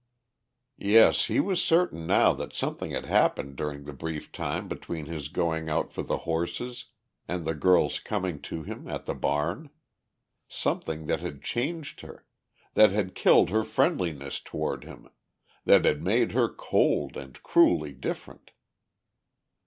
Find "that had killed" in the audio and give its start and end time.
12.73-13.51